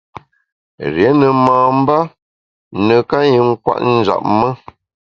[0.93, 1.97] Rié ne mamba
[2.85, 4.49] neka i nkwet njap me.